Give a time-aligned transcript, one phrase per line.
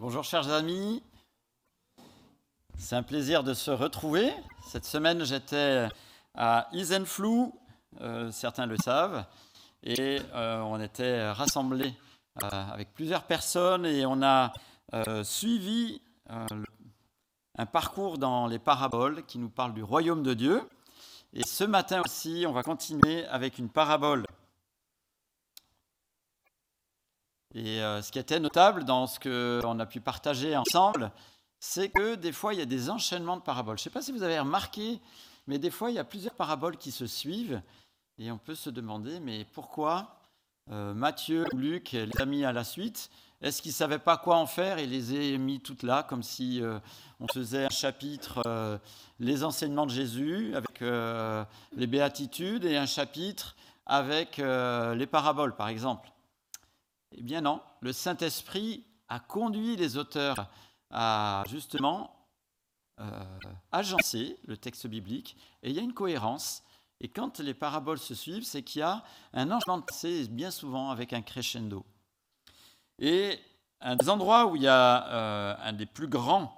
[0.00, 1.02] Bonjour chers amis,
[2.76, 4.32] c'est un plaisir de se retrouver.
[4.64, 5.88] Cette semaine j'étais
[6.36, 7.52] à Isenflou,
[8.00, 9.24] euh, certains le savent,
[9.82, 11.92] et euh, on était rassemblés
[12.44, 14.52] euh, avec plusieurs personnes et on a
[15.24, 20.62] suivi un parcours dans les paraboles qui nous parlent du royaume de Dieu.
[21.32, 24.24] Et ce matin aussi, on va continuer avec une parabole
[27.54, 31.10] Et euh, ce qui était notable dans ce qu'on a pu partager ensemble,
[31.60, 33.78] c'est que des fois, il y a des enchaînements de paraboles.
[33.78, 35.00] Je ne sais pas si vous avez remarqué,
[35.46, 37.60] mais des fois, il y a plusieurs paraboles qui se suivent.
[38.18, 40.20] Et on peut se demander, mais pourquoi
[40.70, 43.10] euh, Matthieu ou Luc les a mis à la suite
[43.40, 46.22] Est-ce qu'ils ne savaient pas quoi en faire et les a mis toutes là, comme
[46.22, 46.78] si euh,
[47.20, 48.42] on faisait un chapitre,
[49.20, 50.80] les enseignements de Jésus avec
[51.76, 56.10] les béatitudes, et un chapitre avec les paraboles, par exemple
[57.12, 60.50] eh bien non, le Saint-Esprit a conduit les auteurs
[60.90, 62.14] à justement
[63.00, 63.24] euh,
[63.70, 66.62] agencer le texte biblique et il y a une cohérence.
[67.00, 70.50] Et quand les paraboles se suivent, c'est qu'il y a un enchaînement de pensée, bien
[70.50, 71.86] souvent avec un crescendo.
[72.98, 73.38] Et
[73.80, 76.52] un des endroits où il y a euh, un des plus grands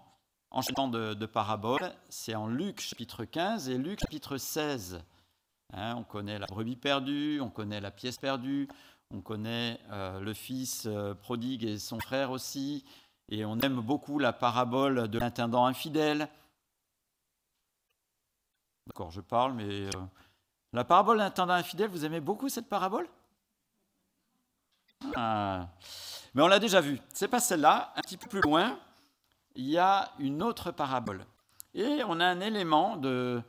[0.51, 5.03] enchaînements de, paraboles, c'est en Luc chapitre 15 et Luc chapitre 16.
[5.73, 8.67] Hein, on connaît la brebis perdue, on connaît la pièce perdue,
[9.13, 12.85] on connaît euh, le fils euh, prodigue et son frère aussi,
[13.29, 16.29] et on aime beaucoup la parabole de l'intendant infidèle.
[18.87, 19.91] D'accord, je parle, mais euh,
[20.73, 23.09] la parabole de l'intendant infidèle, vous aimez beaucoup cette parabole?
[25.17, 25.69] Ah.
[26.35, 27.01] Mais on l'a déjà vue.
[27.13, 27.93] C'est pas celle-là.
[27.97, 28.79] Un petit peu plus loin,
[29.55, 31.25] il y a une autre parabole.
[31.75, 33.43] Et on a un élément de,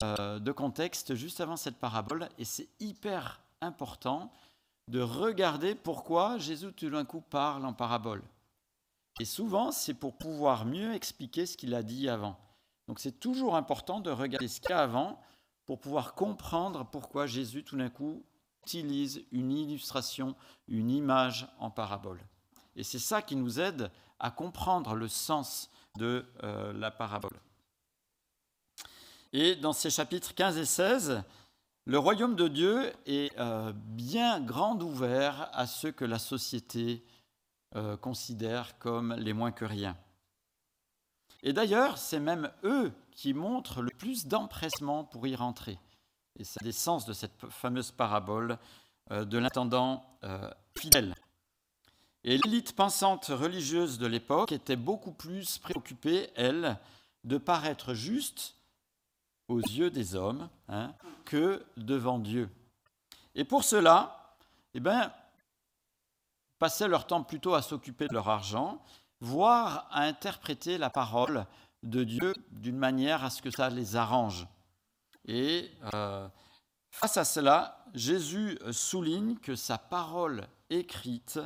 [0.00, 4.32] de contexte juste avant cette parabole, et c'est hyper important
[4.88, 8.22] de regarder pourquoi Jésus tout d'un coup parle en parabole.
[9.18, 12.38] Et souvent, c'est pour pouvoir mieux expliquer ce qu'il a dit avant.
[12.86, 15.20] Donc c'est toujours important de regarder ce qu'il y a avant
[15.64, 18.22] pour pouvoir comprendre pourquoi Jésus tout d'un coup
[18.62, 20.34] utilise une illustration,
[20.68, 22.20] une image en parabole.
[22.76, 27.38] Et c'est ça qui nous aide à comprendre le sens de euh, la parabole.
[29.32, 31.22] Et dans ces chapitres 15 et 16,
[31.86, 37.04] le royaume de Dieu est euh, bien grand ouvert à ceux que la société
[37.76, 39.96] euh, considère comme les moins que rien.
[41.44, 45.78] Et d'ailleurs, c'est même eux qui montrent le plus d'empressement pour y rentrer.
[46.36, 48.58] Et c'est l'essence de cette fameuse parabole
[49.12, 50.04] euh, de l'intendant
[50.76, 51.14] fidèle.
[52.24, 56.76] Et l'élite pensante religieuse de l'époque était beaucoup plus préoccupée, elle,
[57.22, 58.55] de paraître juste
[59.48, 62.48] aux yeux des hommes hein, que devant Dieu.
[63.34, 64.36] Et pour cela,
[64.74, 65.12] eh ben,
[66.58, 68.82] passaient leur temps plutôt à s'occuper de leur argent,
[69.20, 71.46] voire à interpréter la parole
[71.82, 74.46] de Dieu d'une manière à ce que ça les arrange.
[75.26, 76.28] Et euh,
[76.90, 81.40] face à cela, Jésus souligne que sa parole écrite,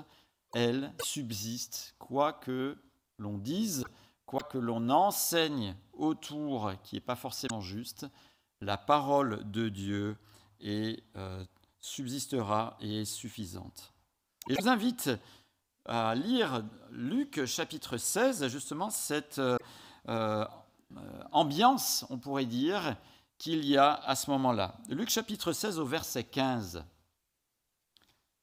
[0.54, 2.76] elle, subsiste, quoi que
[3.18, 3.84] l'on dise,
[4.26, 8.06] quoi que l'on enseigne autour qui n'est pas forcément juste,
[8.60, 10.16] la parole de Dieu
[10.60, 11.44] est, euh,
[11.80, 13.92] subsistera et est suffisante.
[14.48, 15.10] Et je vous invite
[15.84, 19.56] à lire Luc chapitre 16, justement cette euh,
[20.08, 20.44] euh,
[21.32, 22.96] ambiance, on pourrait dire,
[23.38, 24.76] qu'il y a à ce moment-là.
[24.88, 26.84] Luc chapitre 16 au verset 15.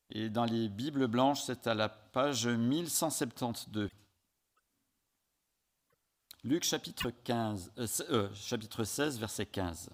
[0.10, 3.90] Et dans les Bibles blanches, c'est à la page 1172.
[6.48, 9.90] Luc chapitre, 15, euh, euh, 16, verset 15.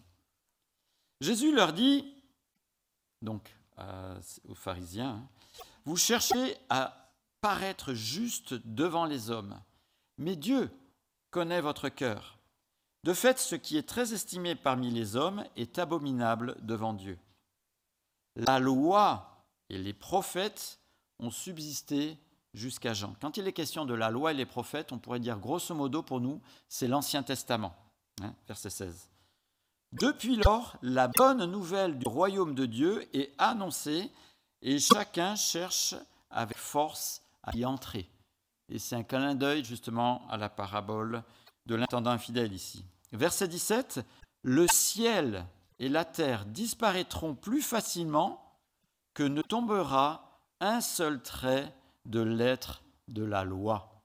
[1.19, 2.13] Jésus leur dit,
[3.23, 3.49] donc
[4.47, 5.29] aux pharisiens, hein,
[5.85, 9.59] vous cherchez à paraître juste devant les hommes,
[10.19, 10.69] mais Dieu
[11.31, 12.37] connaît votre cœur.
[13.03, 17.17] De fait, ce qui est très estimé parmi les hommes est abominable devant Dieu.
[18.35, 20.79] La loi et les prophètes
[21.17, 22.19] ont subsisté
[22.53, 23.15] jusqu'à Jean.
[23.21, 26.03] Quand il est question de la loi et les prophètes, on pourrait dire grosso modo
[26.03, 27.75] pour nous, c'est l'Ancien Testament,
[28.21, 29.09] hein, verset 16.
[29.93, 34.11] Depuis lors, la bonne nouvelle du royaume de Dieu est annoncée
[34.61, 35.95] et chacun cherche
[36.31, 38.09] avec force à y entrer.
[38.69, 41.23] Et c'est un clin d'œil justement à la parabole
[41.65, 42.85] de l'intendant infidèle ici.
[43.11, 43.99] Verset 17,
[44.41, 45.45] le ciel
[45.79, 48.57] et la terre disparaîtront plus facilement
[49.13, 51.71] que ne tombera un seul trait
[52.05, 54.01] de l'être de la loi.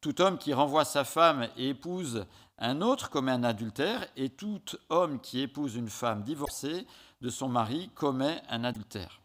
[0.00, 2.26] Tout homme qui renvoie sa femme et épouse
[2.58, 6.86] un autre commet un adultère, et tout homme qui épouse une femme divorcée
[7.20, 9.20] de son mari commet un adultère.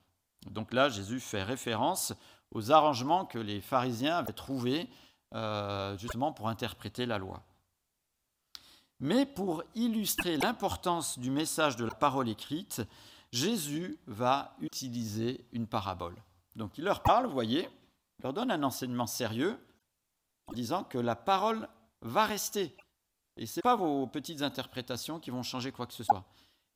[0.51, 2.13] Donc là, Jésus fait référence
[2.51, 4.87] aux arrangements que les pharisiens avaient trouvés
[5.33, 7.41] euh, justement pour interpréter la loi.
[8.99, 12.83] Mais pour illustrer l'importance du message de la parole écrite,
[13.33, 16.15] Jésus va utiliser une parabole.
[16.55, 17.67] Donc il leur parle, vous voyez,
[18.19, 19.57] il leur donne un enseignement sérieux
[20.45, 21.67] en disant que la parole
[22.01, 22.77] va rester.
[23.37, 26.23] Et ce n'est pas vos petites interprétations qui vont changer quoi que ce soit.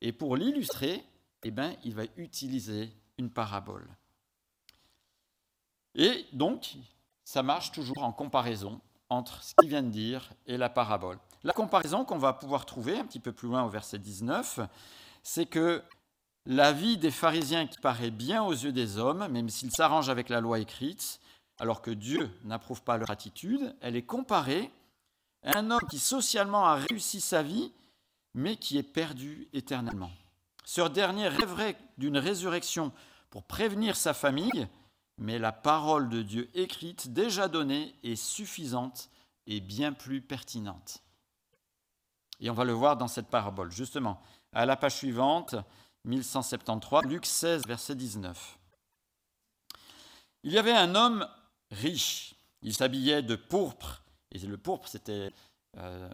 [0.01, 1.06] Et pour l'illustrer,
[1.44, 3.88] eh ben, il va utiliser une parabole.
[5.94, 6.75] Et donc,
[7.24, 11.19] ça marche toujours en comparaison entre ce qu'il vient de dire et la parabole.
[11.44, 14.62] La comparaison qu'on va pouvoir trouver un petit peu plus loin au verset 19,
[15.21, 15.83] c'est que
[16.48, 20.30] la vie des pharisiens qui paraît bien aux yeux des hommes, même s'ils s'arrangent avec
[20.30, 21.20] la loi écrite,
[21.60, 24.72] alors que Dieu n'approuve pas leur attitude, elle est comparée
[25.44, 27.74] à un homme qui socialement a réussi sa vie,
[28.34, 30.12] mais qui est perdu éternellement.
[30.64, 32.94] Ce dernier rêverait d'une résurrection
[33.30, 34.68] pour prévenir sa famille,
[35.18, 39.10] mais la parole de Dieu écrite, déjà donnée, est suffisante
[39.48, 41.04] et bien plus pertinente.
[42.40, 43.72] Et on va le voir dans cette parabole.
[43.72, 44.22] Justement,
[44.54, 45.56] à la page suivante,
[46.07, 48.57] 1173, Luc 16, verset 19.
[50.44, 51.27] Il y avait un homme
[51.71, 52.36] riche.
[52.62, 54.04] Il s'habillait de pourpre.
[54.31, 55.31] Et le pourpre, c'était
[55.77, 56.09] euh,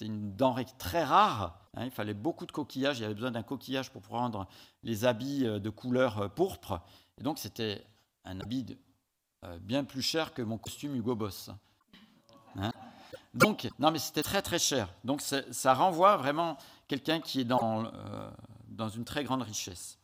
[0.00, 1.60] une denrée très rare.
[1.74, 1.84] Hein.
[1.84, 2.98] il fallait beaucoup de coquillages.
[2.98, 4.48] Il y avait besoin d'un coquillage pour prendre
[4.82, 6.80] les habits euh, de couleur euh, pourpre.
[7.18, 7.84] Et donc, c'était
[8.24, 8.78] un habit
[9.60, 11.50] bien plus cher que mon costume Hugo Boss.
[12.56, 12.72] Hein.
[13.32, 14.92] donc, non, mais c'était très très cher.
[15.04, 16.56] Donc, ça renvoie vraiment
[16.88, 17.84] quelqu'un qui est dans,
[18.76, 19.98] dans une très grande richesse.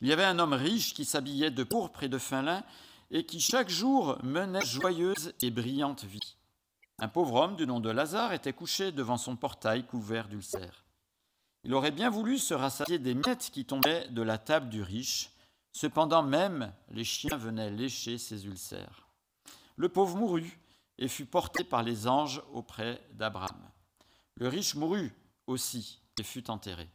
[0.00, 2.64] Il y avait un homme riche qui s'habillait de pourpre et de fin lin
[3.10, 6.36] et qui chaque jour menait joyeuse et brillante vie.
[6.98, 10.84] Un pauvre homme du nom de Lazare était couché devant son portail couvert d'ulcères.
[11.64, 15.30] Il aurait bien voulu se rassasier des miettes qui tombaient de la table du riche,
[15.72, 19.08] cependant même les chiens venaient lécher ses ulcères.
[19.76, 20.58] Le pauvre mourut
[20.98, 23.60] et fut porté par les anges auprès d'Abraham.
[24.36, 25.12] Le riche mourut
[25.46, 26.88] aussi et fut enterré.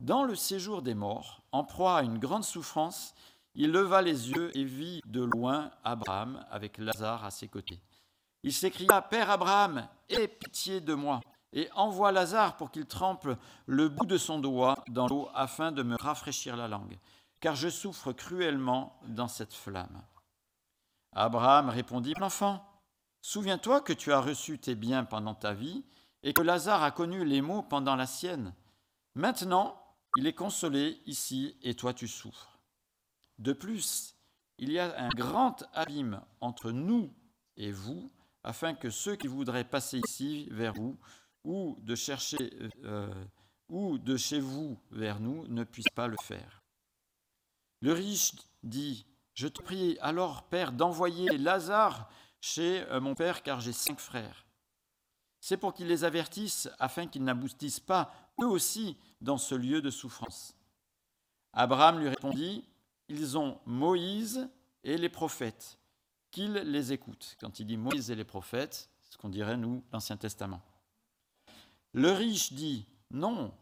[0.00, 3.14] Dans le séjour des morts, en proie à une grande souffrance,
[3.56, 7.80] il leva les yeux et vit de loin Abraham avec Lazare à ses côtés.
[8.44, 11.20] Il s'écria Père Abraham, aie pitié de moi,
[11.52, 13.26] et envoie Lazare pour qu'il trempe
[13.66, 16.96] le bout de son doigt dans l'eau afin de me rafraîchir la langue,
[17.40, 20.02] car je souffre cruellement dans cette flamme.
[21.12, 22.64] Abraham répondit Enfant,
[23.20, 25.84] souviens-toi que tu as reçu tes biens pendant ta vie,
[26.22, 28.54] et que Lazare a connu les maux pendant la sienne.
[29.16, 29.80] Maintenant,
[30.16, 32.58] il est consolé ici, et toi tu souffres.
[33.38, 34.16] De plus,
[34.58, 37.12] il y a un grand abîme entre nous
[37.56, 38.10] et vous,
[38.42, 40.98] afin que ceux qui voudraient passer ici vers vous,
[41.44, 42.50] ou de chercher
[42.84, 43.12] euh,
[43.68, 46.62] ou de chez vous vers nous, ne puissent pas le faire.
[47.80, 48.32] Le riche
[48.62, 52.10] dit Je te prie alors, Père, d'envoyer Lazare
[52.40, 54.46] chez euh, mon Père, car j'ai cinq frères.
[55.40, 58.12] C'est pour qu'ils les avertissent, afin qu'ils n'aboutissent pas
[58.42, 60.54] eux aussi dans ce lieu de souffrance.
[61.52, 62.64] Abraham lui répondit
[63.08, 64.48] ils ont Moïse
[64.84, 65.78] et les prophètes,
[66.30, 67.36] qu'ils les écoutent.
[67.40, 70.62] Quand il dit Moïse et les prophètes, c'est ce qu'on dirait, nous, l'Ancien Testament.
[71.92, 73.54] Le riche dit, non,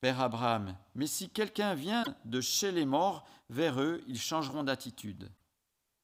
[0.00, 5.30] Père Abraham, mais si quelqu'un vient de chez les morts, vers eux, ils changeront d'attitude.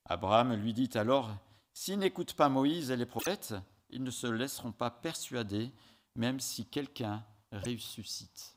[0.05, 1.31] Abraham lui dit alors,
[1.73, 3.55] s'ils n'écoutent pas Moïse et les prophètes,
[3.89, 5.73] ils ne se laisseront pas persuader,
[6.15, 8.57] même si quelqu'un ressuscite.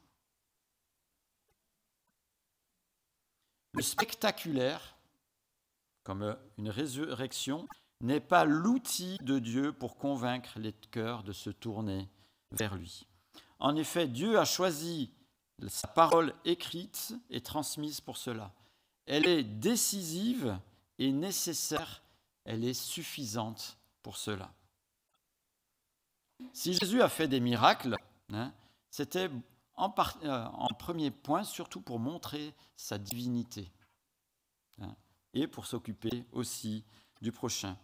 [3.81, 4.95] Spectaculaire,
[6.03, 7.67] comme une résurrection,
[8.01, 12.09] n'est pas l'outil de Dieu pour convaincre les cœurs de se tourner
[12.51, 13.07] vers lui.
[13.59, 15.11] En effet, Dieu a choisi
[15.67, 18.51] sa parole écrite et transmise pour cela.
[19.05, 20.57] Elle est décisive
[20.99, 22.03] et nécessaire,
[22.45, 24.51] elle est suffisante pour cela.
[26.51, 27.95] Si Jésus a fait des miracles,
[28.33, 28.51] hein,
[28.89, 29.29] c'était
[29.77, 33.71] euh, en, premier point, surtout pour montrer sa divinité
[34.79, 34.95] hein,
[35.33, 36.85] et pour s'occuper aussi
[37.21, 37.77] du prochain.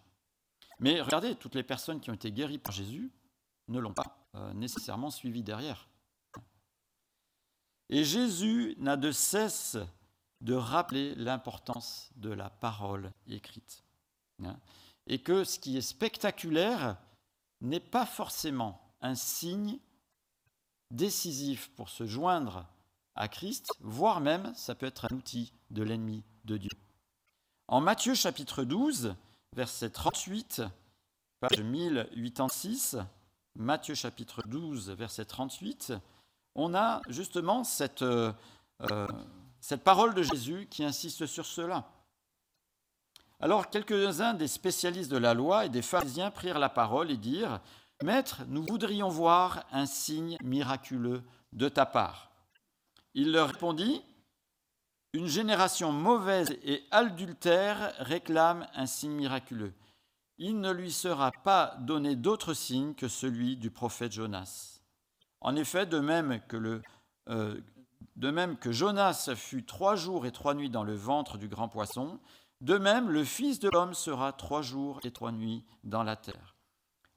[0.78, 3.10] Mais regardez, toutes les personnes qui ont été guéries par Jésus
[3.68, 5.88] ne l'ont pas euh, nécessairement suivi derrière.
[7.88, 9.76] Et Jésus n'a de cesse
[10.40, 13.84] de rappeler l'importance de la parole écrite.
[14.44, 14.58] Hein,
[15.06, 16.96] et que ce qui est spectaculaire
[17.60, 19.78] n'est pas forcément un signe
[20.90, 22.66] décisif pour se joindre
[23.14, 26.70] à Christ, voire même ça peut être un outil de l'ennemi de Dieu.
[27.68, 29.14] En Matthieu chapitre 12,
[29.54, 30.62] verset 38,
[31.40, 32.98] page 1086,
[33.56, 35.92] Matthieu chapitre 12, verset 38,
[36.54, 38.32] on a justement cette, euh,
[39.60, 41.84] cette parole de Jésus qui insiste sur cela.
[43.38, 47.60] Alors quelques-uns des spécialistes de la loi et des pharisiens prirent la parole et dirent,
[48.02, 52.30] Maître, nous voudrions voir un signe miraculeux de ta part.
[53.12, 54.02] Il leur répondit,
[55.12, 59.74] Une génération mauvaise et adultère réclame un signe miraculeux.
[60.38, 64.80] Il ne lui sera pas donné d'autre signe que celui du prophète Jonas.
[65.42, 66.80] En effet, de même que,
[67.28, 67.60] euh,
[68.64, 72.18] Jonas fut trois jours et trois nuits dans le ventre du grand poisson,
[72.62, 76.56] de même, le Fils de l'homme sera trois jours et trois nuits dans la terre.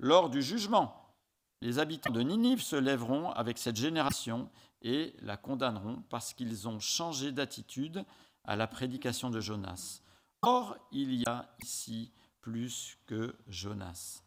[0.03, 1.15] Lors du jugement,
[1.61, 4.49] les habitants de Ninive se lèveront avec cette génération
[4.81, 8.03] et la condamneront parce qu'ils ont changé d'attitude
[8.43, 10.01] à la prédication de Jonas.
[10.41, 14.23] Or, il y a ici plus que Jonas.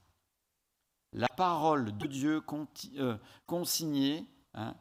[1.13, 2.43] La parole de Dieu
[2.97, 4.75] euh, consignée hein,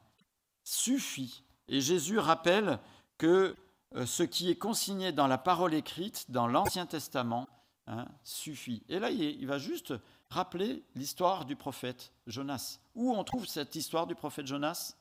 [0.64, 1.44] suffit.
[1.68, 2.80] Et Jésus rappelle
[3.18, 3.58] que
[3.96, 7.50] euh, ce qui est consigné dans la parole écrite, dans l'Ancien Testament,
[7.86, 8.82] hein, suffit.
[8.88, 9.94] Et là, il va juste
[10.29, 12.79] rappeler l'histoire du prophète Jonas.
[12.96, 14.96] Où on trouve cette histoire du prophète Jonas?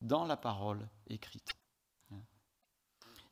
[0.00, 1.52] Dans la parole écrite.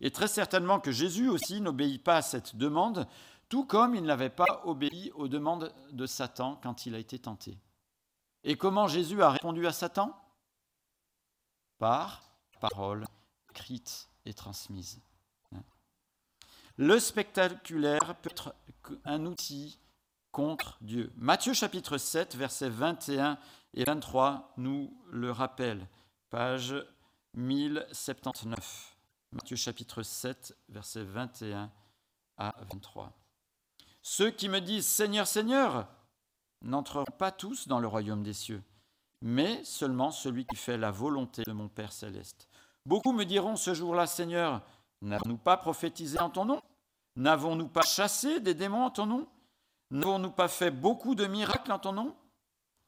[0.01, 3.07] Et très certainement que Jésus aussi n'obéit pas à cette demande,
[3.49, 7.59] tout comme il n'avait pas obéi aux demandes de Satan quand il a été tenté.
[8.43, 10.17] Et comment Jésus a répondu à Satan?
[11.79, 12.23] Par
[12.61, 13.05] parole
[13.51, 15.01] écrite et transmise.
[16.77, 18.55] Le spectaculaire peut être
[19.05, 19.79] un outil
[20.33, 21.13] contre Dieu.
[21.17, 23.39] Matthieu chapitre 7, versets 21
[23.75, 25.87] et 23 nous le rappellent.
[26.31, 26.75] Page
[27.35, 28.97] 1079.
[29.33, 31.71] Matthieu chapitre 7, versets 21
[32.39, 33.13] à 23.
[34.01, 35.87] Ceux qui me disent Seigneur, Seigneur,
[36.63, 38.63] n'entreront pas tous dans le royaume des cieux,
[39.21, 42.49] mais seulement celui qui fait la volonté de mon Père céleste.
[42.87, 44.63] Beaucoup me diront ce jour-là, Seigneur,
[45.03, 46.63] n'avons-nous pas prophétisé en ton nom?
[47.17, 49.29] N'avons-nous pas chassé des démons en ton nom?
[49.93, 52.17] N'avons-nous pas fait beaucoup de miracles en ton nom?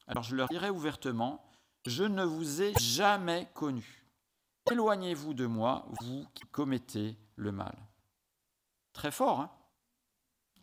[0.07, 1.45] Alors je leur dirai ouvertement,
[1.85, 4.07] je ne vous ai jamais connu.
[4.71, 7.77] Éloignez-vous de moi, vous qui commettez le mal.
[8.91, 9.51] Très fort, hein?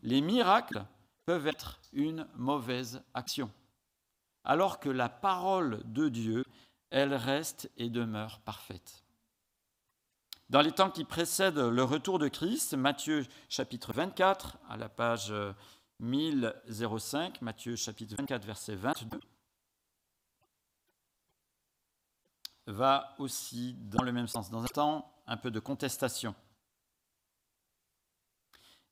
[0.02, 0.84] Les miracles
[1.26, 3.48] peuvent être une mauvaise action,
[4.42, 6.44] alors que la parole de Dieu,
[6.90, 9.04] elle reste et demeure parfaite.
[10.50, 15.32] Dans les temps qui précèdent le retour de Christ, Matthieu chapitre 24, à la page
[16.02, 19.20] 1005, Matthieu chapitre 24, verset 22,
[22.66, 24.50] va aussi dans le même sens.
[24.50, 26.34] Dans un temps, un peu de contestation.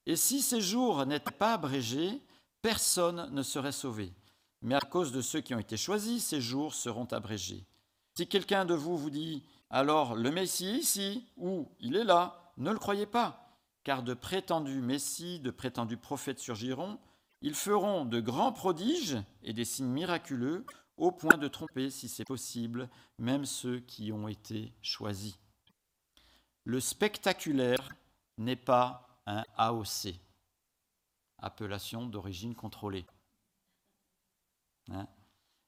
[0.06, 2.22] Et si ces jours n'étaient pas abrégés,
[2.62, 4.12] personne ne serait sauvé.
[4.62, 7.66] Mais à cause de ceux qui ont été choisis, ces jours seront abrégés.
[8.14, 12.52] Si quelqu'un de vous vous dit alors le Messie est ici, ou il est là,
[12.56, 13.49] ne le croyez pas,
[13.84, 16.98] car de prétendus Messies, de prétendus prophètes surgiront,
[17.42, 20.64] ils feront de grands prodiges et des signes miraculeux,
[20.96, 25.38] au point de tromper, si c'est possible, même ceux qui ont été choisis.
[26.64, 27.88] Le spectaculaire
[28.36, 30.14] n'est pas un AOC,
[31.38, 33.06] appellation d'origine contrôlée.
[34.90, 35.06] Hein?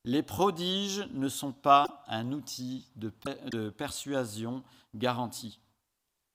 [0.04, 4.64] Les prodiges ne sont pas un outil de, persuasion
[4.94, 5.60] garanti.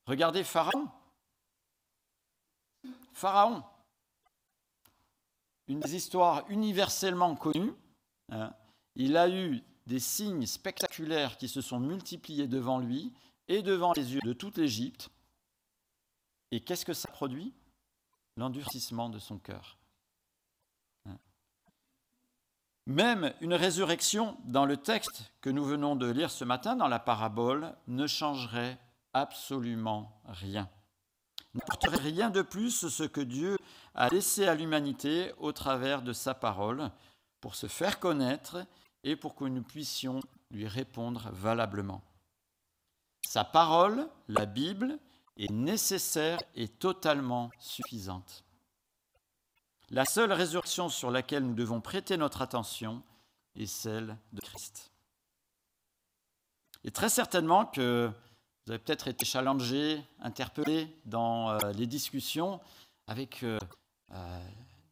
[0.05, 0.87] Regardez Pharaon.
[3.17, 3.63] Pharaon,
[5.67, 7.73] une des histoires universellement connues,
[8.29, 8.53] hein,
[8.93, 13.11] il a eu des signes spectaculaires qui se sont multipliés devant lui
[13.47, 15.09] et devant les yeux de toute l'Égypte.
[16.51, 17.55] Et qu'est-ce que ça produit?
[18.35, 19.79] L'endurcissement de son cœur.
[22.85, 26.99] Même une résurrection dans le texte que nous venons de lire ce matin dans la
[26.99, 28.77] parabole ne changerait
[29.13, 30.69] absolument rien.
[31.57, 33.57] N'apporterait rien de plus ce que Dieu
[33.95, 36.91] a laissé à l'humanité au travers de sa parole
[37.41, 38.63] pour se faire connaître
[39.03, 40.19] et pour que nous puissions
[40.51, 42.03] lui répondre valablement.
[43.27, 44.99] Sa parole, la Bible,
[45.37, 48.43] est nécessaire et totalement suffisante.
[49.89, 53.01] La seule résurrection sur laquelle nous devons prêter notre attention
[53.55, 54.91] est celle de Christ.
[56.83, 58.11] Et très certainement que
[58.67, 62.59] vous avez peut-être été challengé, interpellé dans euh, les discussions
[63.07, 63.57] avec euh,
[64.11, 64.47] euh,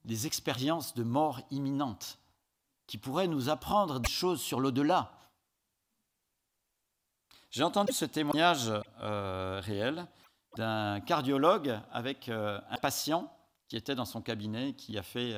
[0.05, 2.17] les expériences de mort imminente
[2.87, 5.11] qui pourraient nous apprendre des choses sur l'au-delà.
[7.51, 10.07] J'ai entendu ce témoignage réel
[10.55, 13.29] d'un cardiologue avec un patient
[13.67, 15.33] qui était dans son cabinet, qui a fait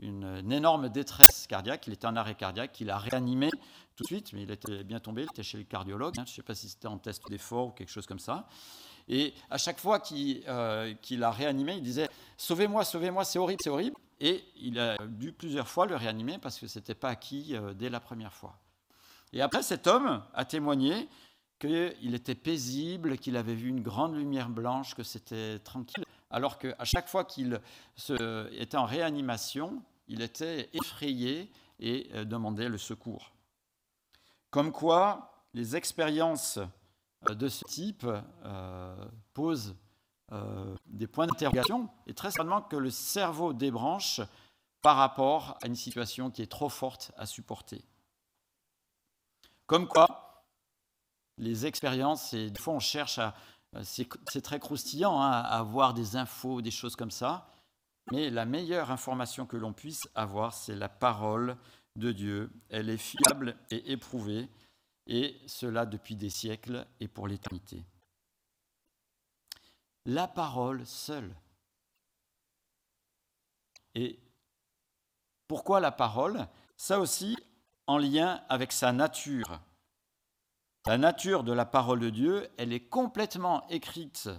[0.00, 1.86] une, énorme détresse cardiaque.
[1.86, 3.50] Il était en arrêt cardiaque, il a réanimé
[3.96, 6.14] tout de suite, mais il était bien tombé, il était chez le cardiologue.
[6.18, 6.24] Hein.
[6.26, 8.46] je ne sais pas si c'était en test d'effort ou quelque chose comme ça.
[9.08, 13.70] Et à chaque fois qu'il euh, l'a réanimé, il disait Sauvez-moi, sauvez-moi, c'est horrible, c'est
[13.70, 13.96] horrible.
[14.20, 17.74] Et il a dû plusieurs fois le réanimer parce que ce n'était pas acquis euh,
[17.74, 18.58] dès la première fois.
[19.32, 21.08] Et après, cet homme a témoigné
[21.58, 26.84] qu'il était paisible, qu'il avait vu une grande lumière blanche, que c'était tranquille, alors qu'à
[26.84, 27.60] chaque fois qu'il
[28.52, 33.32] était en réanimation, il était effrayé et euh, demandait le secours.
[34.50, 36.58] Comme quoi, les expériences
[37.28, 38.06] euh, de ce type
[38.44, 39.76] euh, posent
[40.86, 44.20] des points d'interrogation et très certainement que le cerveau débranche
[44.80, 47.82] par rapport à une situation qui est trop forte à supporter.
[49.66, 50.44] Comme quoi,
[51.36, 53.34] les expériences, et des fois on cherche à...
[53.82, 57.48] C'est très croustillant hein, à avoir des infos, des choses comme ça,
[58.10, 61.56] mais la meilleure information que l'on puisse avoir, c'est la parole
[61.96, 62.50] de Dieu.
[62.68, 64.48] Elle est fiable et éprouvée,
[65.06, 67.84] et cela depuis des siècles et pour l'éternité.
[70.04, 71.34] La parole seule.
[73.94, 74.18] Et
[75.46, 76.48] pourquoi la parole?
[76.76, 77.36] Ça aussi
[77.86, 79.60] en lien avec sa nature.
[80.86, 84.30] La nature de la parole de Dieu, elle est complètement écrite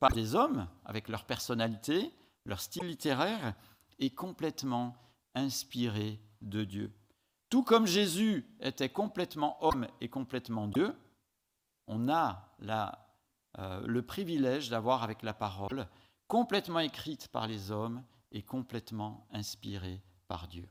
[0.00, 2.12] par des hommes, avec leur personnalité,
[2.44, 3.54] leur style littéraire,
[3.98, 4.96] est complètement
[5.34, 6.92] inspirée de Dieu.
[7.48, 10.94] Tout comme Jésus était complètement homme et complètement Dieu,
[11.86, 12.54] on a
[13.58, 15.88] euh, le privilège d'avoir avec la parole
[16.26, 20.68] complètement écrite par les hommes et complètement inspirée par Dieu.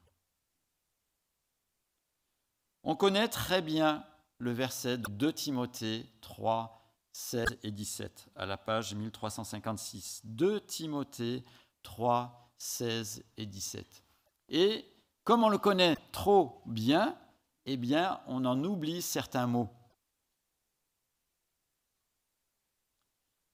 [2.84, 4.06] On connaît très bien
[4.40, 6.78] le verset de 2 Timothée 3,
[7.12, 10.22] 16 et 17 à la page 1356.
[10.24, 11.44] 2 Timothée
[11.84, 14.04] 3, 16 et 17.
[14.50, 14.86] Et
[15.24, 17.18] comme on le connaît trop bien,
[17.66, 19.70] eh bien, on en oublie certains mots.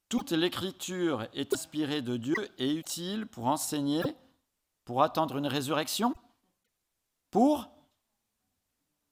[0.09, 4.03] Toute l'écriture est inspirée de Dieu et utile pour enseigner,
[4.85, 6.13] pour attendre une résurrection,
[7.31, 7.71] pour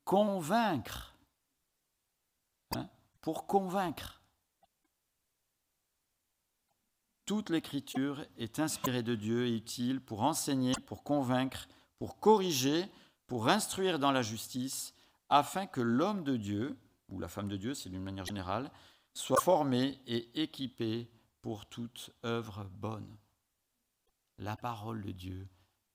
[0.04, 1.11] convaincre.
[3.22, 4.22] Pour convaincre.
[7.26, 11.68] Toute l'écriture est inspirée de Dieu et utile pour enseigner, pour convaincre,
[12.00, 12.86] pour corriger,
[13.28, 14.94] pour instruire dans la justice,
[15.30, 16.78] afin que l'homme de Dieu,
[17.10, 18.72] ou la femme de Dieu, c'est d'une manière générale,
[19.14, 21.10] soit formé et équipé
[21.42, 23.18] pour toute œuvre bonne.
[24.40, 25.48] La parole de Dieu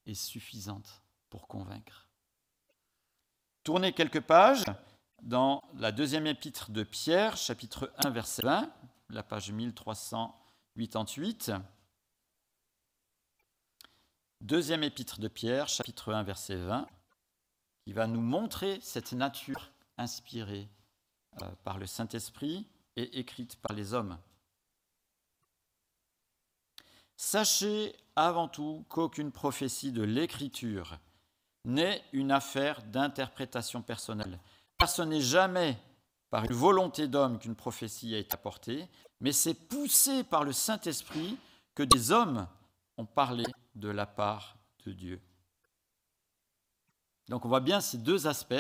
[0.07, 2.09] est suffisante pour convaincre.
[3.65, 4.65] Tournez quelques pages
[5.23, 8.73] dans la deuxième épître de Pierre, chapitre 1, verset 20,
[9.11, 11.53] la page 1388.
[14.41, 16.87] Deuxième épître de Pierre, chapitre 1, verset 20,
[17.85, 20.69] qui va nous montrer cette nature inspirée
[21.43, 24.19] euh, par le Saint-Esprit et écrite par les hommes.
[27.17, 30.99] Sachez avant tout qu'aucune prophétie de l'Écriture
[31.65, 34.39] n'est une affaire d'interprétation personnelle.
[34.85, 35.79] Ce n'est jamais
[36.31, 38.89] par une volonté d'homme qu'une prophétie a été apportée,
[39.21, 41.39] mais c'est poussé par le Saint-Esprit
[41.75, 42.47] que des hommes
[42.97, 45.21] ont parlé de la part de Dieu.
[47.29, 48.55] Donc on voit bien ces deux aspects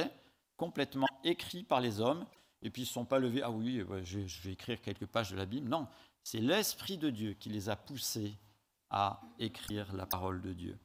[0.56, 2.26] complètement écrits par les hommes,
[2.62, 5.36] et puis ils ne sont pas levés, ah oui, je vais écrire quelques pages de
[5.36, 5.68] la Bible.
[5.68, 5.86] Non,
[6.22, 8.34] c'est l'Esprit de Dieu qui les a poussés
[8.90, 10.78] à écrire la parole de Dieu.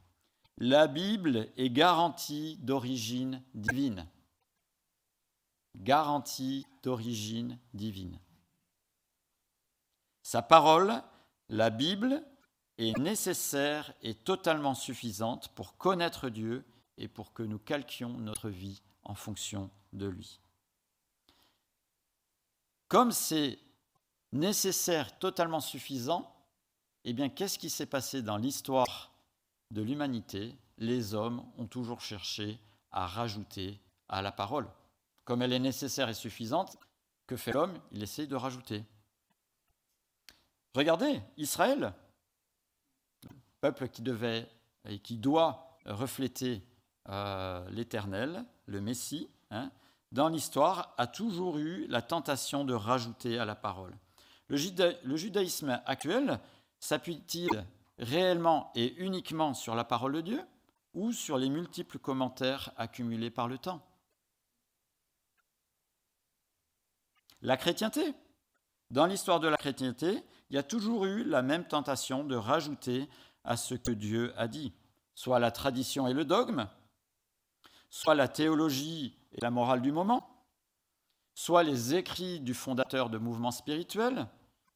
[0.57, 4.05] La Bible est garantie d'origine divine.
[5.75, 8.19] Garantie d'origine divine.
[10.21, 11.01] Sa parole,
[11.49, 12.23] la Bible,
[12.77, 16.65] est nécessaire et totalement suffisante pour connaître Dieu
[16.97, 20.39] et pour que nous calquions notre vie en fonction de lui.
[22.87, 23.59] Comme c'est
[24.31, 26.33] nécessaire, totalement suffisant,
[27.03, 29.11] eh bien, qu'est-ce qui s'est passé dans l'histoire
[29.71, 30.55] de l'humanité?
[30.77, 32.59] Les hommes ont toujours cherché
[32.91, 33.79] à rajouter
[34.09, 34.67] à la parole.
[35.23, 36.77] Comme elle est nécessaire et suffisante,
[37.27, 37.77] que fait l'homme?
[37.91, 38.83] Il essaye de rajouter.
[40.73, 41.93] Regardez, Israël,
[43.59, 44.49] peuple qui devait
[44.85, 46.63] et qui doit refléter
[47.09, 49.71] euh, l'Éternel, le Messie, hein,
[50.11, 53.95] dans l'histoire, a toujours eu la tentation de rajouter à la parole.
[54.47, 54.57] Le,
[55.03, 56.39] le judaïsme actuel
[56.79, 57.65] s'appuie-t-il
[57.99, 60.41] réellement et uniquement sur la parole de Dieu
[60.93, 63.85] ou sur les multiples commentaires accumulés par le temps?
[67.41, 68.13] La chrétienté.
[68.91, 73.09] Dans l'histoire de la chrétienté, il y a toujours eu la même tentation de rajouter
[73.43, 74.73] à ce que Dieu a dit,
[75.15, 76.67] soit la tradition et le dogme,
[77.89, 80.45] soit la théologie et la morale du moment,
[81.33, 84.27] soit les écrits du fondateur de mouvements spirituels,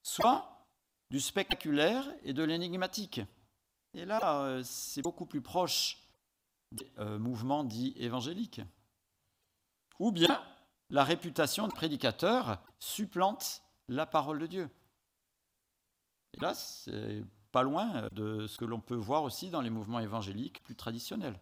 [0.01, 0.65] soit
[1.12, 3.21] du spectaculaire et de l'énigmatique.
[3.93, 5.99] Et là, euh, c'est beaucoup plus proche
[6.71, 8.62] des euh, mouvements dits évangéliques.
[9.99, 10.41] Ou bien
[10.89, 14.69] la réputation de prédicateur supplante la parole de Dieu.
[16.34, 20.00] Et là, c'est pas loin de ce que l'on peut voir aussi dans les mouvements
[20.00, 21.39] évangéliques plus traditionnels.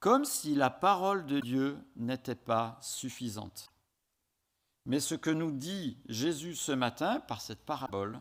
[0.00, 3.70] Comme si la parole de Dieu n'était pas suffisante.
[4.84, 8.20] Mais ce que nous dit Jésus ce matin par cette parabole,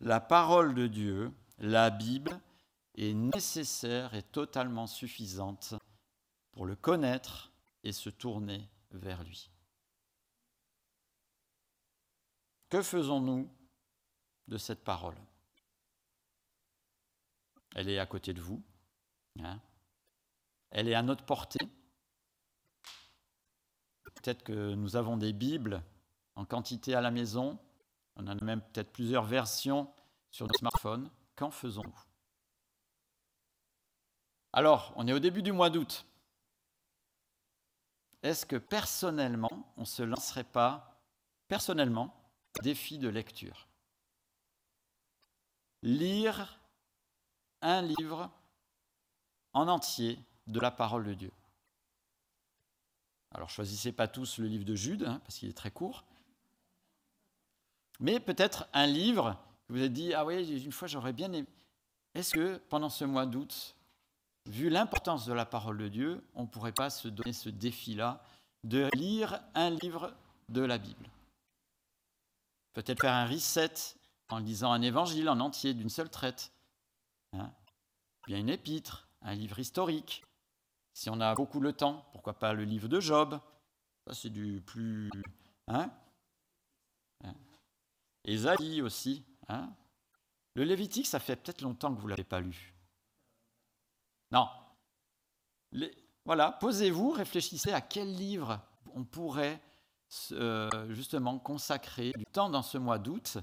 [0.00, 2.40] la parole de Dieu, la Bible,
[2.96, 5.74] est nécessaire et totalement suffisante
[6.50, 7.52] pour le connaître
[7.84, 9.50] et se tourner vers lui.
[12.68, 13.50] Que faisons-nous
[14.48, 15.16] de cette parole?
[17.74, 18.62] Elle est à côté de vous.
[19.40, 19.60] Hein?
[20.70, 21.66] Elle est à notre portée?
[24.04, 25.82] Peut-être que nous avons des Bibles
[26.34, 27.58] en quantité à la maison.
[28.16, 29.92] On en a même peut-être plusieurs versions
[30.30, 31.10] sur nos smartphones.
[31.34, 32.00] Qu'en faisons-nous?
[34.52, 36.06] Alors, on est au début du mois d'août.
[38.22, 41.00] Est-ce que personnellement, on ne se lancerait pas,
[41.48, 42.14] personnellement,
[42.62, 43.68] défi de lecture?
[45.82, 46.60] Lire
[47.60, 48.30] un livre
[49.52, 51.32] en entier de la parole de Dieu.
[53.32, 56.04] Alors choisissez pas tous le livre de Jude, hein, parce qu'il est très court,
[57.98, 61.48] mais peut-être un livre que vous avez dit, ah oui, une fois j'aurais bien aimé.
[62.14, 63.74] Est-ce que pendant ce mois d'août,
[64.46, 68.22] vu l'importance de la parole de Dieu, on ne pourrait pas se donner ce défi-là
[68.64, 70.14] de lire un livre
[70.48, 71.08] de la Bible
[72.72, 73.74] Peut-être faire un reset
[74.30, 76.52] en lisant un évangile en entier d'une seule traite.
[77.34, 77.52] Hein
[78.26, 80.24] bien une épître, un livre historique.
[80.94, 83.38] Si on a beaucoup le temps, pourquoi pas le livre de Job?
[84.06, 85.10] Ça, c'est du plus.
[85.68, 85.90] Hein
[88.24, 89.24] Ésaïe aussi.
[89.48, 89.72] Hein
[90.54, 92.71] le Lévitique, ça fait peut-être longtemps que vous ne l'avez pas lu.
[94.32, 94.48] Non.
[96.24, 98.60] voilà, posez-vous, réfléchissez à quel livre
[98.94, 99.60] on pourrait
[100.32, 103.38] euh, justement consacrer du temps dans ce mois d'août,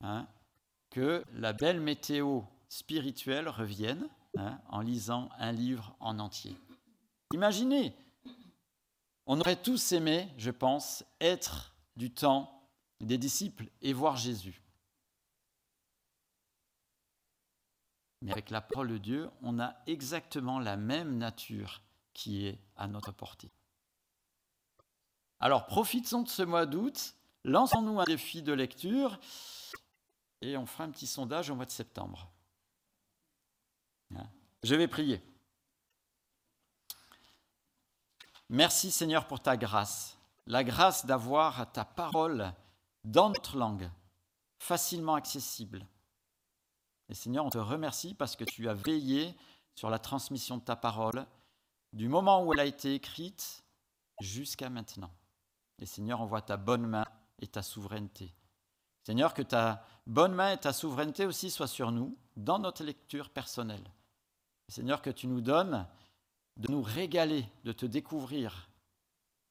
[0.00, 0.26] hein,
[0.90, 2.40] que la belle météo
[2.70, 6.56] spirituelle revienne hein, en lisant un livre en entier.
[7.34, 7.94] Imaginez,
[9.26, 12.68] on aurait tous aimé, je pense, être du temps
[13.00, 14.61] des disciples et voir Jésus.
[18.22, 21.82] Mais avec la parole de Dieu, on a exactement la même nature
[22.14, 23.50] qui est à notre portée.
[25.40, 29.18] Alors profitons de ce mois d'août, lançons-nous un défi de lecture
[30.40, 32.30] et on fera un petit sondage au mois de septembre.
[34.14, 34.26] Hein?
[34.62, 35.20] Je vais prier.
[38.48, 42.52] Merci Seigneur pour ta grâce, la grâce d'avoir ta parole
[43.02, 43.90] dans notre langue,
[44.60, 45.84] facilement accessible.
[47.08, 49.34] Et Seigneur, on te remercie parce que tu as veillé
[49.74, 51.26] sur la transmission de ta parole
[51.92, 53.64] du moment où elle a été écrite
[54.20, 55.10] jusqu'à maintenant.
[55.78, 57.04] Et Seigneur, on voit ta bonne main
[57.40, 58.32] et ta souveraineté.
[59.04, 63.30] Seigneur, que ta bonne main et ta souveraineté aussi soient sur nous dans notre lecture
[63.30, 63.84] personnelle.
[64.68, 65.86] Seigneur, que tu nous donnes
[66.56, 68.70] de nous régaler, de te découvrir,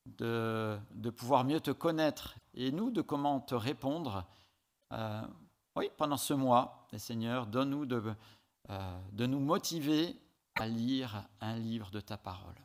[0.06, 0.80] de,
[1.16, 4.26] pouvoir mieux te connaître et nous de comment te répondre.
[4.94, 5.22] Euh,
[5.76, 8.14] oui, pendant ce mois, Seigneur, donne-nous de,
[8.70, 10.20] euh, de nous motiver
[10.56, 12.56] à lire un livre de ta parole.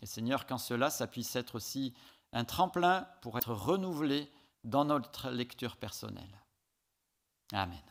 [0.00, 1.94] Et Seigneur, quand cela, ça puisse être aussi
[2.32, 4.30] un tremplin pour être renouvelé
[4.64, 6.42] dans notre lecture personnelle.
[7.52, 7.82] Amen.